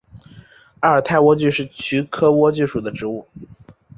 [0.79, 3.27] 阿尔泰莴苣是菊科莴苣属的植物。